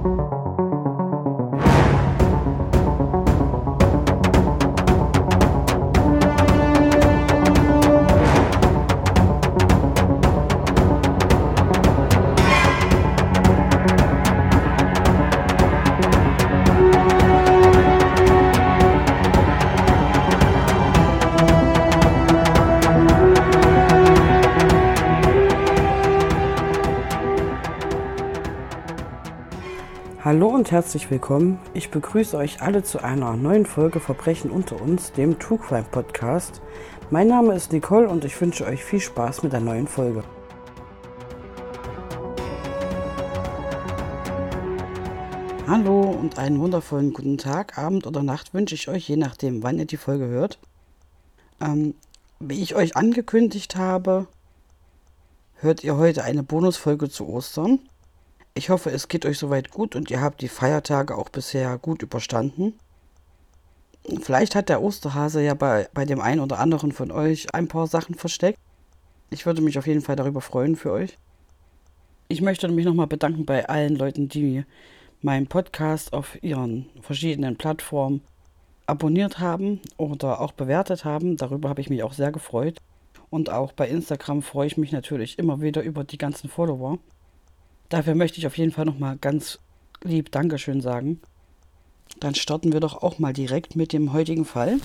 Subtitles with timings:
[0.00, 0.47] Hallo
[30.68, 31.58] und herzlich willkommen.
[31.72, 36.60] Ich begrüße euch alle zu einer neuen Folge Verbrechen unter uns, dem True Crime Podcast.
[37.08, 40.22] Mein Name ist Nicole und ich wünsche euch viel Spaß mit der neuen Folge.
[45.66, 49.78] Hallo und einen wundervollen guten Tag, Abend oder Nacht wünsche ich euch, je nachdem, wann
[49.78, 50.58] ihr die Folge hört.
[51.62, 51.94] Ähm,
[52.40, 54.26] wie ich euch angekündigt habe,
[55.54, 57.78] hört ihr heute eine Bonusfolge zu Ostern.
[58.58, 62.02] Ich hoffe, es geht euch soweit gut und ihr habt die Feiertage auch bisher gut
[62.02, 62.74] überstanden.
[64.20, 67.86] Vielleicht hat der Osterhase ja bei, bei dem einen oder anderen von euch ein paar
[67.86, 68.58] Sachen versteckt.
[69.30, 71.16] Ich würde mich auf jeden Fall darüber freuen für euch.
[72.26, 74.64] Ich möchte mich nochmal bedanken bei allen Leuten, die
[75.22, 78.22] meinen Podcast auf ihren verschiedenen Plattformen
[78.86, 81.36] abonniert haben oder auch bewertet haben.
[81.36, 82.78] Darüber habe ich mich auch sehr gefreut.
[83.30, 86.98] Und auch bei Instagram freue ich mich natürlich immer wieder über die ganzen Follower.
[87.88, 89.58] Dafür möchte ich auf jeden Fall nochmal ganz
[90.02, 91.20] lieb Dankeschön sagen.
[92.20, 94.78] Dann starten wir doch auch mal direkt mit dem heutigen Fall.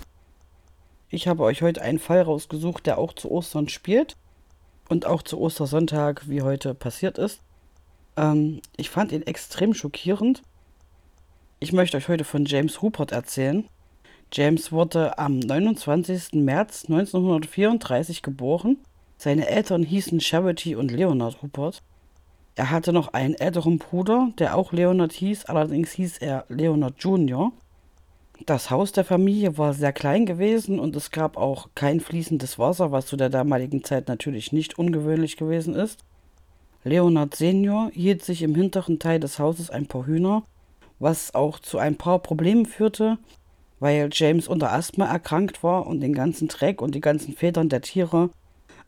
[1.09, 4.16] Ich habe euch heute einen Fall rausgesucht, der auch zu Ostern spielt
[4.90, 7.42] und auch zu Ostersonntag, wie heute passiert ist.
[8.16, 10.42] Ähm, ich fand ihn extrem schockierend.
[11.59, 13.68] Ich möchte euch heute von James Rupert erzählen.
[14.31, 16.34] James wurde am 29.
[16.34, 18.78] März 1934 geboren.
[19.18, 21.84] Seine Eltern hießen Charity und Leonard Rupert.
[22.56, 27.52] Er hatte noch einen älteren Bruder, der auch Leonard hieß, allerdings hieß er Leonard Jr.
[28.46, 32.92] Das Haus der Familie war sehr klein gewesen und es gab auch kein fließendes Wasser,
[32.92, 36.03] was zu der damaligen Zeit natürlich nicht ungewöhnlich gewesen ist.
[36.84, 40.44] Leonard Senior hielt sich im hinteren Teil des Hauses ein paar Hühner,
[41.00, 43.18] was auch zu ein paar Problemen führte,
[43.80, 47.81] weil James unter Asthma erkrankt war und den ganzen Dreck und die ganzen Federn der
[47.81, 48.30] Tiere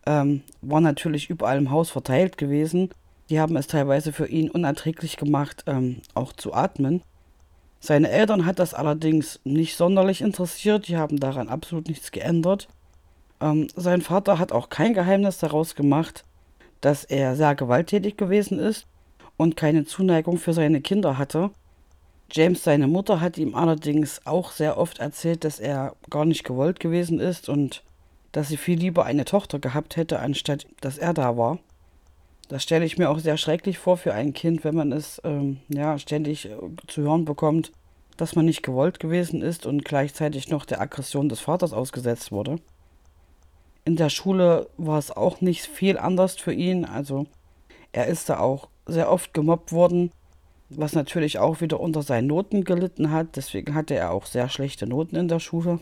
[0.06, 2.90] ähm, waren natürlich überall im Haus verteilt gewesen
[3.30, 7.02] die haben es teilweise für ihn unerträglich gemacht, ähm, auch zu atmen.
[7.80, 12.68] Seine Eltern hat das allerdings nicht sonderlich interessiert, die haben daran absolut nichts geändert.
[13.41, 16.24] Ähm, sein Vater hat auch kein Geheimnis daraus gemacht,
[16.81, 18.88] dass er sehr gewalttätig gewesen ist
[19.38, 21.52] und keine Zuneigung für seine Kinder hatte.
[22.31, 26.80] James, seine Mutter, hat ihm allerdings auch sehr oft erzählt, dass er gar nicht gewollt
[26.80, 27.84] gewesen ist und
[28.31, 31.59] dass sie viel lieber eine Tochter gehabt hätte, anstatt dass er da war.
[32.47, 35.57] Das stelle ich mir auch sehr schrecklich vor für ein Kind, wenn man es ähm,
[35.67, 36.57] ja, ständig äh,
[36.88, 37.72] zu hören bekommt,
[38.17, 42.57] dass man nicht gewollt gewesen ist und gleichzeitig noch der Aggression des Vaters ausgesetzt wurde.
[43.83, 46.85] In der Schule war es auch nicht viel anders für ihn.
[46.85, 47.25] Also
[47.91, 50.12] er ist da auch sehr oft gemobbt worden,
[50.69, 53.35] was natürlich auch wieder unter seinen Noten gelitten hat.
[53.35, 55.79] Deswegen hatte er auch sehr schlechte Noten in der Schule.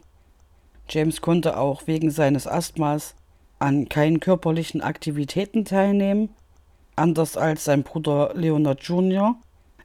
[0.89, 3.15] James konnte auch wegen seines Asthmas
[3.59, 6.29] an keinen körperlichen Aktivitäten teilnehmen
[6.95, 9.35] Anders als sein Bruder Leonard Jr.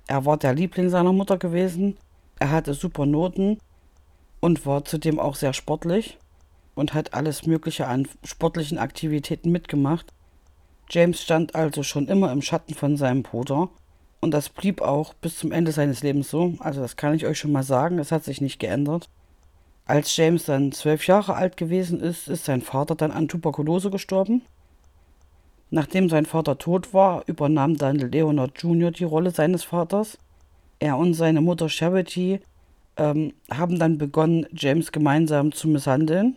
[0.07, 1.97] Er war der Liebling seiner Mutter gewesen.
[2.39, 3.59] Er hatte super Noten
[4.41, 6.19] und war zudem auch sehr sportlich
[6.75, 10.13] und hat alles Mögliche an sportlichen Aktivitäten mitgemacht.
[10.91, 13.71] James stand also schon immer im Schatten von seinem Bruder
[14.21, 16.55] und das blieb auch bis zum Ende seines Lebens so.
[16.61, 19.09] Also das kann ich euch schon mal sagen, es hat sich nicht geändert.
[19.87, 24.43] Als James dann zwölf Jahre alt gewesen ist, ist sein Vater dann an Tuberkulose gestorben
[25.71, 28.91] Nachdem sein Vater tot war, übernahm dann Leonard Jr.
[28.91, 30.19] die Rolle seines Vaters.
[30.79, 32.41] Er und seine Mutter Charity
[32.97, 36.37] ähm, haben dann begonnen, James gemeinsam zu misshandeln.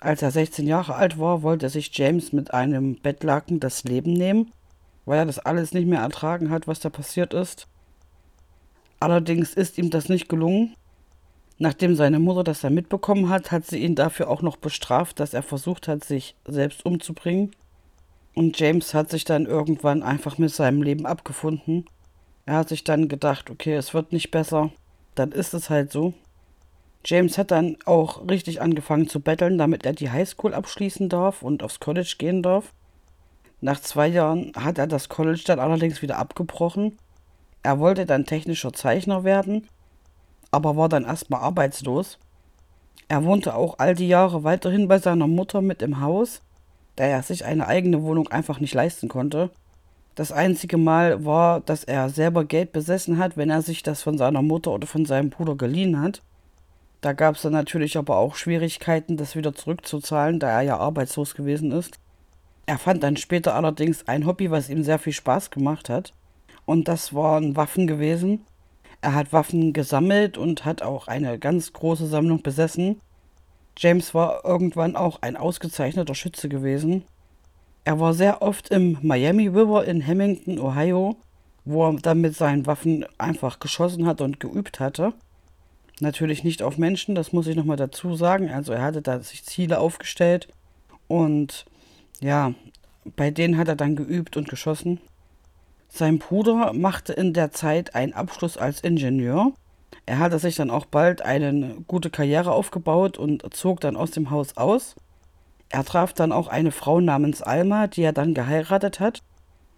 [0.00, 4.52] Als er 16 Jahre alt war, wollte sich James mit einem Bettlaken das Leben nehmen,
[5.04, 7.66] weil er das alles nicht mehr ertragen hat, was da passiert ist.
[9.00, 10.74] Allerdings ist ihm das nicht gelungen.
[11.58, 15.34] Nachdem seine Mutter das dann mitbekommen hat, hat sie ihn dafür auch noch bestraft, dass
[15.34, 17.50] er versucht hat, sich selbst umzubringen.
[18.34, 21.86] Und James hat sich dann irgendwann einfach mit seinem Leben abgefunden.
[22.46, 24.70] Er hat sich dann gedacht, okay, es wird nicht besser.
[25.14, 26.14] Dann ist es halt so.
[27.04, 31.62] James hat dann auch richtig angefangen zu betteln, damit er die Highschool abschließen darf und
[31.62, 32.72] aufs College gehen darf.
[33.60, 36.98] Nach zwei Jahren hat er das College dann allerdings wieder abgebrochen.
[37.62, 39.66] Er wollte dann technischer Zeichner werden,
[40.50, 42.18] aber war dann erstmal arbeitslos.
[43.08, 46.42] Er wohnte auch all die Jahre weiterhin bei seiner Mutter mit im Haus
[46.96, 49.50] da er sich eine eigene Wohnung einfach nicht leisten konnte.
[50.14, 54.18] Das einzige Mal war, dass er selber Geld besessen hat, wenn er sich das von
[54.18, 56.22] seiner Mutter oder von seinem Bruder geliehen hat.
[57.00, 61.34] Da gab es dann natürlich aber auch Schwierigkeiten, das wieder zurückzuzahlen, da er ja arbeitslos
[61.34, 61.98] gewesen ist.
[62.66, 66.12] Er fand dann später allerdings ein Hobby, was ihm sehr viel Spaß gemacht hat.
[66.66, 68.44] Und das waren Waffen gewesen.
[69.00, 73.00] Er hat Waffen gesammelt und hat auch eine ganz große Sammlung besessen.
[73.80, 77.02] James war irgendwann auch ein ausgezeichneter Schütze gewesen.
[77.84, 81.16] Er war sehr oft im Miami River in Hamilton, Ohio,
[81.64, 85.14] wo er dann mit seinen Waffen einfach geschossen hat und geübt hatte.
[85.98, 88.50] Natürlich nicht auf Menschen, das muss ich nochmal dazu sagen.
[88.50, 90.48] Also er hatte da sich Ziele aufgestellt
[91.08, 91.64] und
[92.20, 92.52] ja,
[93.16, 95.00] bei denen hat er dann geübt und geschossen.
[95.88, 99.54] Sein Bruder machte in der Zeit einen Abschluss als Ingenieur.
[100.06, 104.30] Er hatte sich dann auch bald eine gute Karriere aufgebaut und zog dann aus dem
[104.30, 104.96] Haus aus.
[105.68, 109.22] Er traf dann auch eine Frau namens Alma, die er dann geheiratet hat.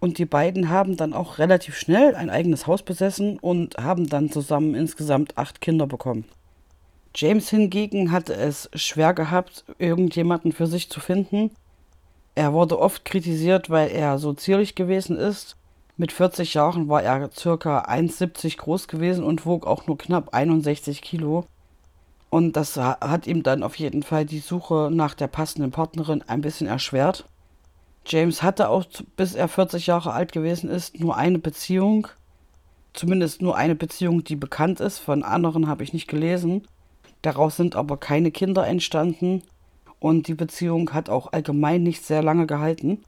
[0.00, 4.30] Und die beiden haben dann auch relativ schnell ein eigenes Haus besessen und haben dann
[4.30, 6.24] zusammen insgesamt acht Kinder bekommen.
[7.14, 11.50] James hingegen hatte es schwer gehabt, irgendjemanden für sich zu finden.
[12.34, 15.56] Er wurde oft kritisiert, weil er so zierlich gewesen ist
[16.02, 17.84] mit 40 Jahren war er ca.
[17.84, 21.44] 1,70 groß gewesen und wog auch nur knapp 61 Kilo.
[22.28, 26.40] Und das hat ihm dann auf jeden Fall die Suche nach der passenden Partnerin ein
[26.40, 27.24] bisschen erschwert.
[28.04, 28.84] James hatte auch,
[29.14, 32.08] bis er 40 Jahre alt gewesen ist, nur eine Beziehung.
[32.94, 34.98] Zumindest nur eine Beziehung, die bekannt ist.
[34.98, 36.66] Von anderen habe ich nicht gelesen.
[37.22, 39.44] Daraus sind aber keine Kinder entstanden.
[40.00, 43.04] Und die Beziehung hat auch allgemein nicht sehr lange gehalten.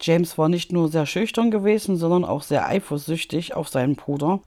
[0.00, 4.40] James war nicht nur sehr schüchtern gewesen, sondern auch sehr eifersüchtig auf seinen Bruder.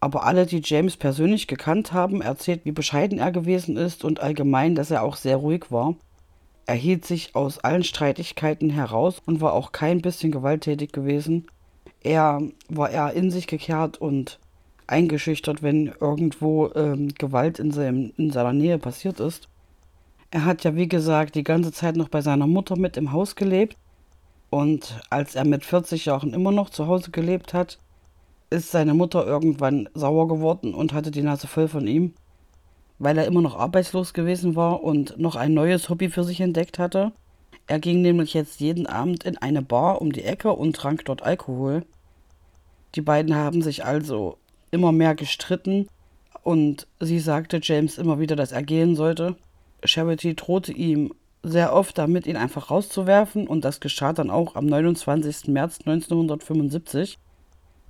[0.00, 4.74] Aber alle, die James persönlich gekannt haben, erzählt, wie bescheiden er gewesen ist und allgemein,
[4.74, 5.94] dass er auch sehr ruhig war.
[6.64, 11.46] Er hielt sich aus allen Streitigkeiten heraus und war auch kein bisschen gewalttätig gewesen.
[12.02, 14.38] Er war eher in sich gekehrt und
[14.86, 19.48] eingeschüchtert, wenn irgendwo ähm, Gewalt in, seinem, in seiner Nähe passiert ist.
[20.30, 23.36] Er hat ja, wie gesagt, die ganze Zeit noch bei seiner Mutter mit im Haus
[23.36, 23.76] gelebt
[24.50, 27.78] und als er mit 40 Jahren immer noch zu Hause gelebt hat,
[28.50, 32.14] ist seine Mutter irgendwann sauer geworden und hatte die Nase voll von ihm,
[32.98, 36.80] weil er immer noch arbeitslos gewesen war und noch ein neues Hobby für sich entdeckt
[36.80, 37.12] hatte.
[37.68, 41.22] Er ging nämlich jetzt jeden Abend in eine Bar um die Ecke und trank dort
[41.22, 41.84] Alkohol.
[42.96, 44.36] Die beiden haben sich also
[44.72, 45.86] immer mehr gestritten
[46.42, 49.36] und sie sagte James immer wieder, dass er gehen sollte.
[49.84, 54.66] Charity drohte ihm sehr oft damit, ihn einfach rauszuwerfen und das geschah dann auch am
[54.66, 55.48] 29.
[55.48, 57.18] März 1975.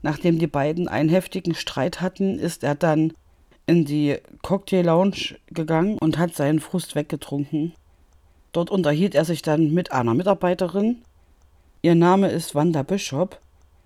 [0.03, 3.13] Nachdem die beiden einen heftigen Streit hatten, ist er dann
[3.67, 7.75] in die Cocktail Lounge gegangen und hat seinen Frust weggetrunken.
[8.53, 11.03] Dort unterhielt er sich dann mit einer Mitarbeiterin.
[11.83, 13.39] Ihr Name ist Wanda Bishop.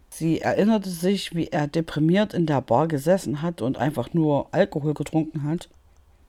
[0.09, 4.95] Sie erinnerte sich, wie er deprimiert in der Bar gesessen hat und einfach nur Alkohol
[4.95, 5.69] getrunken hat.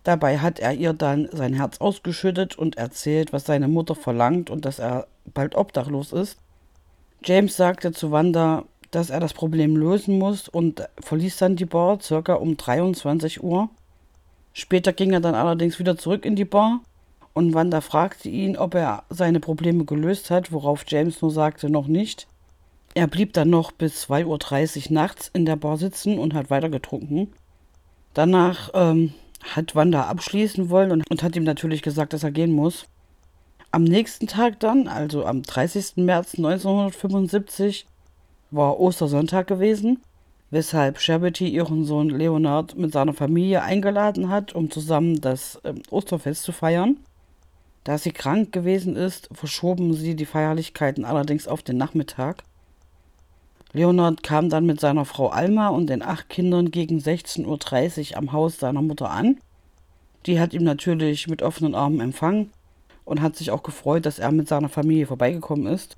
[0.06, 4.63] Dabei hat er ihr dann sein Herz ausgeschüttet und erzählt, was seine Mutter verlangt und
[4.63, 6.38] dass er bald obdachlos ist.
[7.24, 12.00] James sagte zu Wanda, dass er das Problem lösen muss und verließ dann die Bar
[12.02, 13.69] circa um 23 Uhr.
[14.54, 16.81] Später ging er dann allerdings wieder zurück in die Bar
[17.34, 21.88] und Wanda fragte ihn, ob er seine Probleme gelöst hat, worauf James nur sagte, noch
[21.88, 22.28] nicht.
[22.94, 26.69] Er blieb dann noch bis 2.30 Uhr nachts in der Bar sitzen und hat weiter
[26.69, 27.34] getrunken.
[28.14, 29.16] Danach ähm,
[29.54, 32.87] hat Wanda abschließen wollen und, und hat ihm natürlich gesagt, dass er gehen muss.
[33.71, 35.97] Am nächsten Tag dann, also am 30.
[35.97, 37.85] März 1975,
[38.52, 40.02] war Ostersonntag gewesen,
[40.49, 46.44] weshalb Charity ihren Sohn Leonard mit seiner Familie eingeladen hat, um zusammen das äh, Osterfest
[46.44, 46.97] zu feiern.
[47.83, 52.44] Da sie krank gewesen ist, verschoben sie die Feierlichkeiten allerdings auf den Nachmittag.
[53.75, 58.31] Leonard kam dann mit seiner Frau Alma und den acht Kindern gegen 16.30 Uhr am
[58.31, 59.37] Haus seiner Mutter an.
[60.25, 62.51] Die hat ihm natürlich mit offenen Armen empfangen
[63.03, 65.97] und hat sich auch gefreut, dass er mit seiner Familie vorbeigekommen ist.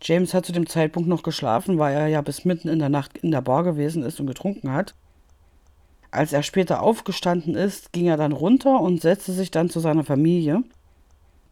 [0.00, 3.18] James hat zu dem Zeitpunkt noch geschlafen, weil er ja bis mitten in der Nacht
[3.18, 4.94] in der Bar gewesen ist und getrunken hat.
[6.12, 10.04] Als er später aufgestanden ist, ging er dann runter und setzte sich dann zu seiner
[10.04, 10.62] Familie.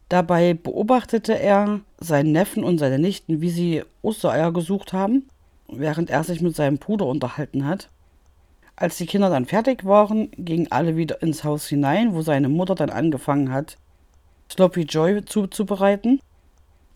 [0.07, 5.25] Dabei beobachtete er seinen Neffen und seine Nichten, wie sie Ostereier gesucht haben
[5.71, 7.89] während er sich mit seinem Bruder unterhalten hat.
[8.75, 12.75] Als die Kinder dann fertig waren, gingen alle wieder ins Haus hinein, wo seine Mutter
[12.75, 13.77] dann angefangen hat,
[14.51, 16.19] Sloppy Joy zuzubereiten.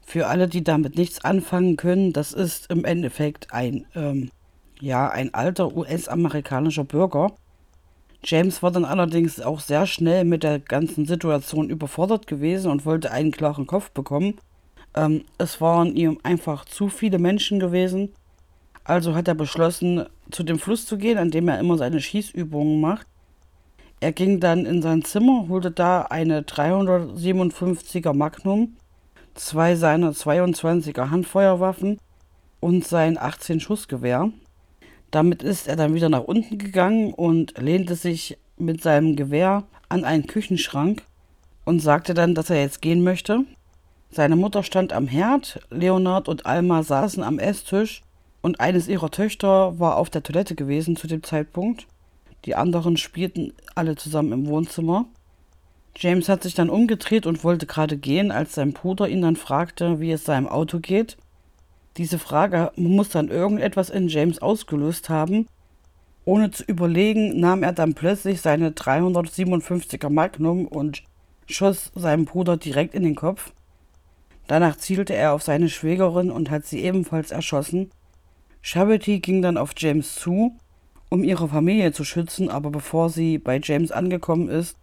[0.01, 4.29] Für alle, die damit nichts anfangen können, das ist im Endeffekt ein, ähm,
[4.79, 7.33] ja, ein alter US-amerikanischer Bürger.
[8.23, 13.11] James war dann allerdings auch sehr schnell mit der ganzen Situation überfordert gewesen und wollte
[13.11, 14.35] einen klaren Kopf bekommen
[14.95, 18.13] Ähm, es waren ihm einfach zu viele Menschen gewesen.
[18.85, 22.79] Also hat er beschlossen, zu dem Fluss zu gehen, an dem er immer seine Schießübungen
[22.79, 23.07] macht.
[23.99, 28.77] Er ging dann in sein Zimmer, holte da eine 357er Magnum,
[29.33, 31.97] zwei seiner 22er Handfeuerwaffen
[32.59, 34.29] und sein 18 Schuss Gewehr.
[35.09, 40.03] Damit ist er dann wieder nach unten gegangen und lehnte sich mit seinem Gewehr an
[40.03, 41.01] einen Küchenschrank
[41.63, 43.45] und sagte dann, dass er jetzt gehen möchte.
[44.11, 48.04] Seine Mutter stand am Herd, Leonard und Alma saßen am Esstisch
[48.45, 51.87] und eines ihrer Töchter war auf der Toilette gewesen zu dem Zeitpunkt.
[52.45, 55.05] Die anderen spielten alle zusammen im Wohnzimmer.
[55.97, 59.99] James hat sich dann umgedreht und wollte gerade gehen, als sein Bruder ihn dann fragte,
[59.99, 61.17] wie es seinem Auto geht.
[61.97, 65.47] Diese Frage muss dann irgendetwas in James ausgelöst haben.
[66.23, 71.01] Ohne zu überlegen, nahm er dann plötzlich seine 357er Magnum und
[71.47, 73.53] schoss seinem Bruder direkt in den Kopf.
[74.45, 77.89] Danach zielte er auf seine Schwägerin und hat sie ebenfalls erschossen.
[78.67, 80.57] Charity ging dann auf James zu,
[81.09, 84.75] um ihre Familie zu schützen, aber bevor sie bei James angekommen ist,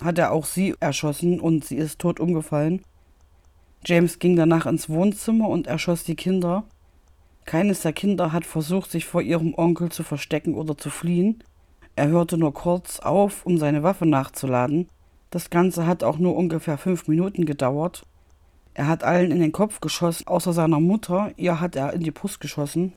[0.00, 2.80] hat er auch sie erschossen und sie ist tot umgefallen.
[3.84, 6.62] James ging danach ins Wohnzimmer und erschoss die Kinder.
[7.44, 11.42] Keines der Kinder hat versucht, sich vor ihrem Onkel zu verstecken oder zu fliehen.
[11.96, 14.88] Er hörte nur kurz auf, um seine Waffe nachzuladen.
[15.30, 18.06] Das Ganze hat auch nur ungefähr fünf Minuten gedauert.
[18.74, 21.32] Er hat allen in den Kopf geschossen, außer seiner Mutter.
[21.36, 22.92] Ihr hat er in die Brust geschossen.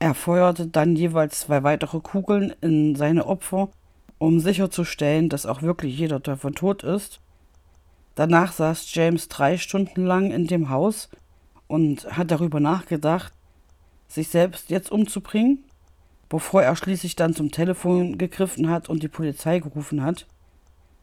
[0.00, 3.68] Er feuerte dann jeweils zwei weitere Kugeln in seine Opfer,
[4.18, 7.20] um sicherzustellen, dass auch wirklich jeder davon tot ist.
[8.14, 11.08] Danach saß James drei Stunden lang in dem Haus
[11.66, 13.32] und hat darüber nachgedacht,
[14.08, 15.64] sich selbst jetzt umzubringen,
[16.28, 20.26] bevor er schließlich dann zum Telefon gegriffen hat und die Polizei gerufen hat.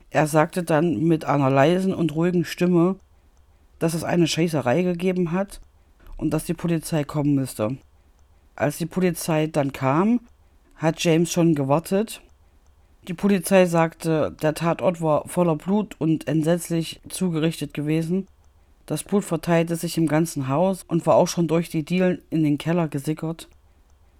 [0.10, 2.96] Er sagte dann mit einer leisen und ruhigen Stimme,
[3.80, 5.60] dass es eine Scheißerei gegeben hat
[6.18, 7.78] und dass die Polizei kommen müsste.
[8.56, 10.22] Als die Polizei dann kam,
[10.76, 12.22] hat James schon gewartet.
[13.08, 18.28] Die Polizei sagte, der Tatort war voller Blut und entsetzlich zugerichtet gewesen.
[18.86, 22.44] Das Blut verteilte sich im ganzen Haus und war auch schon durch die Dielen in
[22.44, 23.50] den Keller gesickert.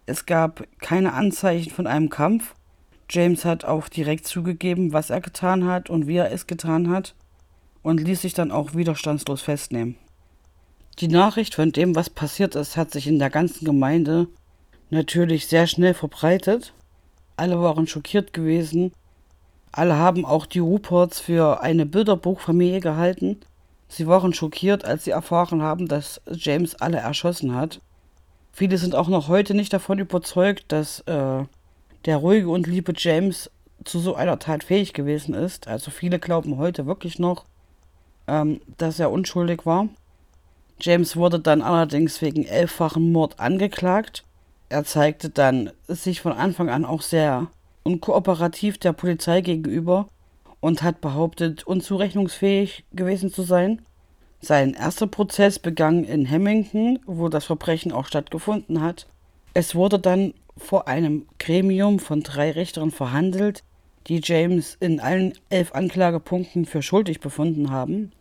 [0.06, 2.56] Es gab keine Anzeichen von einem Kampf.
[3.10, 7.16] James hat auch direkt zugegeben, was er getan hat und wie er es getan hat
[7.84, 9.96] und ließ sich dann auch widerstandslos festnehmen.
[11.00, 14.28] Die Nachricht von dem, was passiert ist, hat sich in der ganzen Gemeinde
[14.90, 16.74] natürlich sehr schnell verbreitet.
[17.36, 18.94] Alle waren schockiert gewesen.
[19.74, 23.42] Alle haben auch die Ruperts für eine Bilderbuchfamilie gehalten.
[23.90, 27.82] Sie waren schockiert, als sie erfahren haben, dass James alle erschossen hat.
[28.54, 31.44] Viele sind auch noch heute nicht davon überzeugt, dass äh,
[32.06, 33.52] der ruhige und liebe James
[33.84, 35.68] zu so einer Tat fähig gewesen ist.
[35.68, 37.44] Also viele glauben heute wirklich noch,
[38.28, 39.90] ähm, dass er unschuldig war.
[40.80, 44.24] James wurde dann allerdings wegen elffachen Mord angeklagt.
[44.70, 47.48] Er zeigte dann sich von Anfang an auch sehr
[47.84, 50.08] unkooperativ der Polizei gegenüber
[50.60, 53.82] und hat behauptet, unzurechnungsfähig gewesen zu sein.
[54.42, 59.08] Sein erster Prozess begann in Hemmington, wo das Verbrechen auch stattgefunden hat.
[59.54, 63.64] Es wurde dann vor einem Gremium von drei Richtern verhandelt,
[64.08, 68.12] die James in allen elf Anklagepunkten für schuldig befunden haben.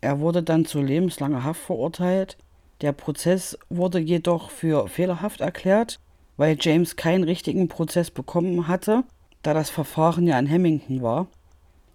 [0.00, 2.36] Er wurde dann zu lebenslanger Haft verurteilt.
[2.80, 5.98] Der Prozess wurde jedoch für fehlerhaft erklärt,
[6.36, 9.02] weil James keinen richtigen Prozess bekommen hatte,
[9.42, 11.26] da das Verfahren ja in Hemmington war.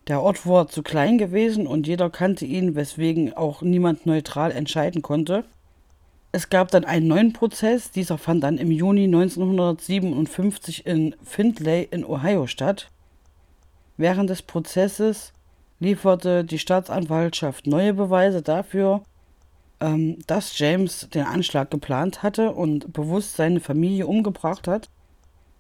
[0.08, 5.02] Der Ort war zu klein gewesen und jeder kannte ihn, weswegen auch niemand neutral entscheiden
[5.02, 5.46] konnte.
[6.34, 12.04] Es gab dann einen neuen Prozess, dieser fand dann im Juni 1957 in Findlay in
[12.04, 12.90] Ohio statt.
[13.96, 15.32] Während des Prozesses
[15.84, 19.04] lieferte die Staatsanwaltschaft neue Beweise dafür,
[19.80, 24.90] ähm, dass James den Anschlag geplant hatte und bewusst seine Familie umgebracht hat.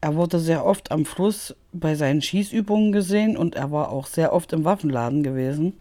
[0.01, 4.33] Er wurde sehr oft am Fluss bei seinen Schießübungen gesehen und er war auch sehr
[4.33, 5.73] oft im Waffenladen gewesen.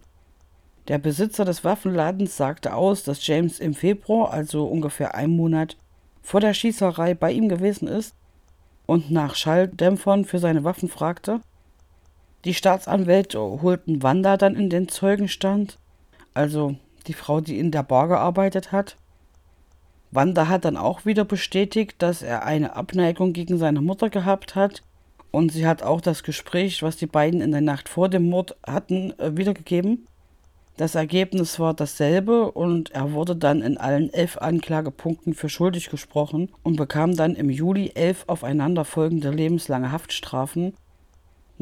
[0.89, 5.77] Der Besitzer des Waffenladens sagte aus, dass James im Februar, also ungefähr einen Monat
[6.21, 8.15] vor der Schießerei, bei ihm gewesen ist
[8.87, 11.41] und nach Schalldämpfern für seine Waffen fragte.
[12.45, 15.79] Die Staatsanwälte holten Wanda dann in den Zeugenstand,
[16.35, 18.97] also die Frau, die in der Bar gearbeitet hat.
[20.11, 24.83] Wanda hat dann auch wieder bestätigt, dass er eine Abneigung gegen seine Mutter gehabt hat
[25.31, 28.57] und sie hat auch das Gespräch, was die beiden in der Nacht vor dem Mord
[28.67, 30.07] hatten, äh, wiedergegeben.
[30.77, 36.51] Das Ergebnis war dasselbe und er wurde dann in allen elf Anklagepunkten für schuldig gesprochen
[36.63, 40.75] und bekam dann im Juli elf aufeinanderfolgende lebenslange Haftstrafen.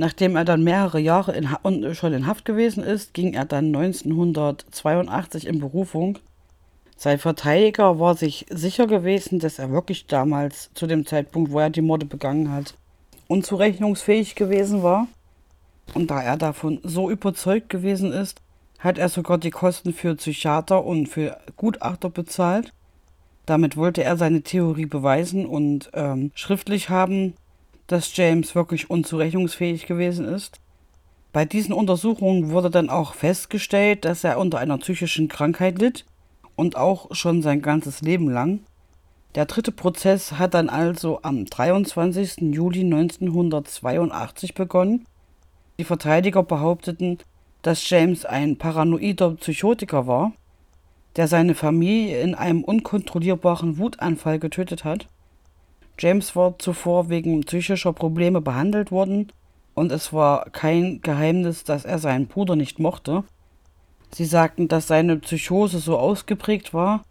[0.01, 5.47] Nachdem er dann mehrere Jahre in schon in Haft gewesen ist, ging er dann 1982
[5.47, 6.19] in Berufung
[6.97, 11.69] Sein Verteidiger war sich sicher gewesen, dass er wirklich damals zu dem Zeitpunkt, wo er
[11.69, 12.79] die Morde begangen hat,
[13.29, 15.07] unzurechnungsfähig gewesen war.
[15.93, 18.41] Und da er davon so überzeugt gewesen ist,
[18.79, 22.73] hat er sogar die Kosten für Psychiater und für Gutachter bezahlt.
[23.45, 27.35] Damit wollte er seine Theorie beweisen und ähm, schriftlich haben,
[27.91, 30.61] dass James wirklich unzurechnungsfähig gewesen ist.
[31.33, 36.05] Bei diesen Untersuchungen wurde dann auch festgestellt, dass er unter einer psychischen Krankheit litt
[36.55, 38.61] und auch schon sein ganzes Leben lang.
[39.35, 42.55] Der dritte Prozess hat dann also am 23.
[42.55, 45.05] Juli 1982 begonnen.
[45.81, 47.19] Die Verteidiger behaupteten,
[47.63, 50.33] dass James ein paranoider Psychotiker war,
[51.17, 55.09] der seine Familie in einem unkontrollierbaren Wutanfall getötet hat.
[56.01, 59.31] James war zuvor wegen psychischer Probleme behandelt worden
[59.75, 63.23] und es war kein Geheimnis, dass er seinen Bruder nicht mochte.
[64.11, 67.05] Sie sagten, dass seine Psychose so ausgeprägt war,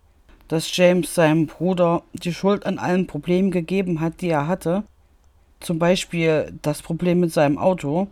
[0.48, 4.84] dass James seinem Bruder die Schuld an allen Problemen gegeben hat, die er hatte.
[5.60, 8.08] Zum Beispiel das Problem mit seinem Auto.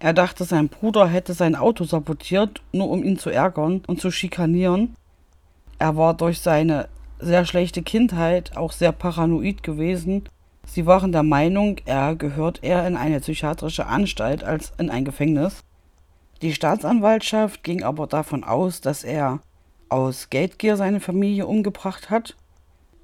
[0.00, 4.10] Er dachte, sein Bruder hätte sein Auto sabotiert, nur um ihn zu ärgern und zu
[4.10, 4.96] schikanieren.
[5.78, 6.88] Er war durch seine
[7.24, 10.28] sehr schlechte Kindheit auch sehr paranoid gewesen.
[10.66, 15.60] Sie waren der Meinung, er gehört eher in eine psychiatrische Anstalt als in ein Gefängnis.
[16.42, 19.40] Die Staatsanwaltschaft ging aber davon aus, dass er
[19.88, 22.36] aus Geldgier seine Familie umgebracht hat.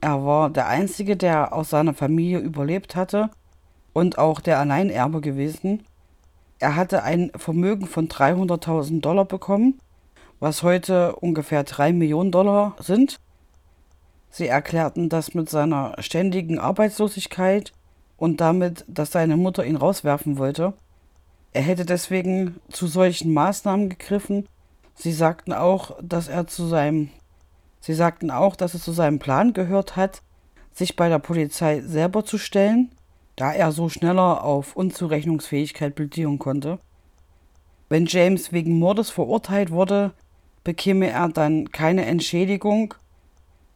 [0.00, 3.30] Er war der Einzige, der aus seiner Familie überlebt hatte
[3.92, 5.84] und auch der Alleinerbe gewesen.
[6.58, 9.78] Er hatte ein Vermögen von 300.000 Dollar bekommen,
[10.40, 13.20] was heute ungefähr 3 Millionen Dollar sind.
[14.30, 17.72] Sie erklärten das mit seiner ständigen Arbeitslosigkeit
[18.16, 20.72] und damit, dass seine Mutter ihn rauswerfen wollte.
[21.52, 24.46] Er hätte deswegen zu solchen Maßnahmen gegriffen.
[24.94, 27.10] Sie sagten auch, dass er zu seinem
[27.80, 30.22] Sie sagten auch, dass es zu seinem Plan gehört hat,
[30.72, 32.90] sich bei der Polizei selber zu stellen,
[33.36, 36.78] da er so schneller auf Unzurechnungsfähigkeit plädieren konnte.
[37.88, 40.12] Wenn James wegen Mordes verurteilt wurde,
[40.62, 42.94] bekäme er dann keine Entschädigung,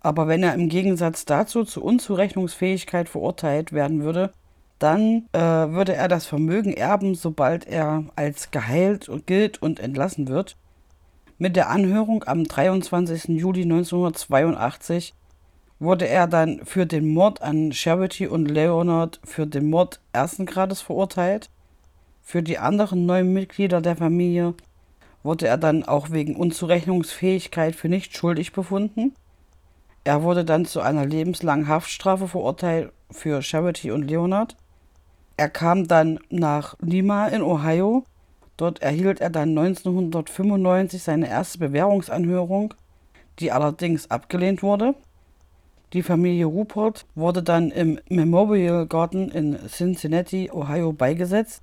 [0.05, 4.35] aber wenn er im Gegensatz dazu zu Unzurechnungsfähigkeit verurteilt werden würde,
[4.79, 10.59] dann äh, würde er das Vermögen erben, sobald er als geheilt gilt und entlassen wird.
[11.39, 13.29] Mit der Anhörung am 23.
[13.29, 15.15] Juli 1982
[15.79, 20.83] wurde er dann für den Mord an Charity und Leonard für den Mord ersten Grades
[20.83, 21.49] verurteilt.
[22.23, 24.53] Für die anderen neun Mitglieder der Familie
[25.23, 29.15] wurde er dann auch wegen Unzurechnungsfähigkeit für nicht schuldig befunden.
[30.05, 34.55] Er wurde dann zu einer lebenslangen Haftstrafe verurteilt für Charity und Leonard.
[35.39, 38.05] Er kam dann nach Lima in Ohio.
[38.59, 42.75] Dort erhielt er dann 1995 seine erste Bewährungsanhörung,
[43.41, 44.95] die allerdings abgelehnt wurde.
[45.95, 51.63] Die Familie Rupert wurde dann im Memorial Garden in Cincinnati, Ohio beigesetzt.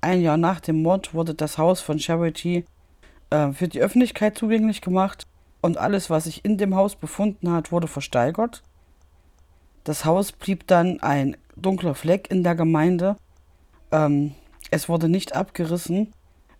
[0.00, 2.64] Ein Jahr nach dem Mord wurde das Haus von Charity
[3.30, 5.26] äh, für die Öffentlichkeit zugänglich gemacht
[5.60, 8.62] und alles, was sich in dem Haus befunden hat, wurde versteigert.
[9.84, 13.16] Das Haus blieb dann ein dunkler Fleck in der Gemeinde.
[13.90, 14.34] Ähm,
[14.70, 16.12] es wurde nicht abgerissen.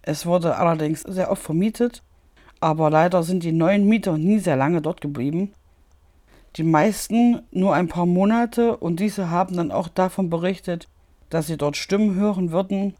[0.03, 2.03] Es wurde allerdings sehr oft vermietet.
[2.61, 5.53] Aber leider sind die neuen Mieter nie sehr lange dort geblieben.
[6.57, 10.89] Die meisten nur ein paar Monate und diese haben dann auch davon berichtet,
[11.31, 12.95] dass sie dort Stimmen hören würden,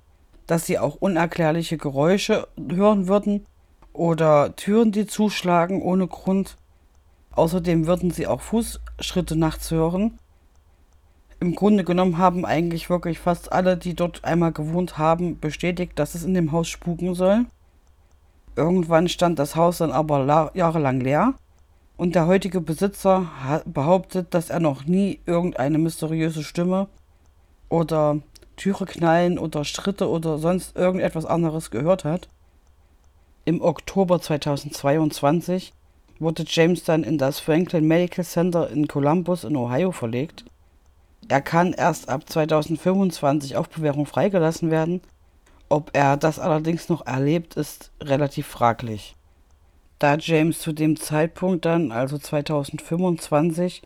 [0.47, 3.47] dass sie auch unerklärliche Geräusche hören würden
[3.99, 6.57] oder Türen, die zuschlagen ohne Grund.
[7.33, 10.19] Außerdem würden sie auch Fußschritte nachts hören
[11.41, 16.15] im Grunde genommen haben eigentlich wirklich fast alle, die dort einmal gewohnt haben, bestätigt, dass
[16.15, 17.47] es in dem Haus spuken soll.
[18.57, 21.35] Irgendwann stand das Haus dann aber jahrelang leer
[21.97, 26.89] und der heutige Besitzer behauptet, dass er noch nie irgendeine mysteriöse Stimme
[27.69, 28.19] oder
[28.57, 32.29] Türe knallen oder Schritte oder sonst irgendetwas anderes gehört hat.
[33.49, 35.73] Im Oktober 2022
[36.19, 40.45] wurde James dann in das Franklin Medical Center in Columbus in Ohio verlegt
[41.29, 45.01] er kann erst ab 2025 auf Bewährung freigelassen werden.
[45.71, 49.17] Ob er das allerdings noch erlebt, ist relativ fraglich.
[49.99, 53.81] Da James zu dem Zeitpunkt dann, also 2025,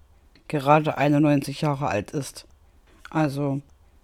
[0.49, 2.47] gerade 91 Jahre alt ist.
[3.11, 3.61] Also,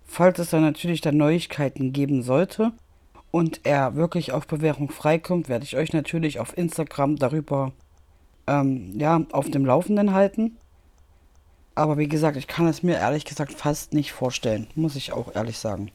[0.06, 2.72] falls es dann natürlich dann Neuigkeiten geben sollte
[3.30, 7.72] und er wirklich auf Bewährung freikommt, werde ich euch natürlich auf Instagram darüber
[8.46, 10.56] ähm, ja, auf dem Laufenden halten.
[11.74, 15.34] Aber wie gesagt, ich kann es mir ehrlich gesagt fast nicht vorstellen, muss ich auch
[15.34, 15.90] ehrlich sagen.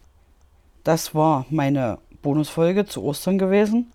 [0.84, 3.92] Das war meine Bonusfolge zu Ostern gewesen.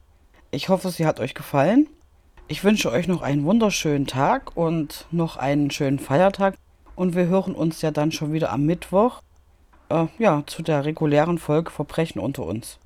[0.51, 1.87] Ich hoffe, sie hat euch gefallen.
[2.47, 6.57] Ich wünsche euch noch einen wunderschönen Tag und noch einen schönen Feiertag.
[6.97, 9.23] Und wir hören uns ja dann schon wieder am Mittwoch
[9.89, 12.79] äh, ja, zu der regulären Folge Verbrechen unter uns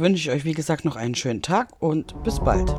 [0.00, 2.74] wünsche ich euch, wie gesagt, noch einen schönen Tag und bis bald.